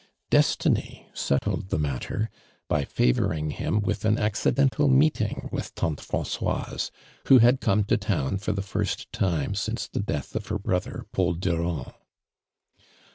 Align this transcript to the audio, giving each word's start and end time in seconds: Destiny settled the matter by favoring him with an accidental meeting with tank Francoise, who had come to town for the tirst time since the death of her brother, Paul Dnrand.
Destiny 0.31 1.11
settled 1.13 1.69
the 1.69 1.77
matter 1.77 2.31
by 2.67 2.85
favoring 2.85 3.51
him 3.51 3.81
with 3.81 4.03
an 4.03 4.17
accidental 4.17 4.87
meeting 4.87 5.47
with 5.51 5.75
tank 5.75 5.99
Francoise, 6.01 6.89
who 7.27 7.37
had 7.37 7.61
come 7.61 7.83
to 7.83 7.97
town 7.97 8.37
for 8.39 8.51
the 8.51 8.63
tirst 8.63 9.11
time 9.11 9.53
since 9.53 9.87
the 9.87 9.99
death 9.99 10.35
of 10.35 10.47
her 10.47 10.57
brother, 10.57 11.05
Paul 11.11 11.35
Dnrand. 11.35 11.91